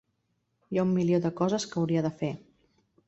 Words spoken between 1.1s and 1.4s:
de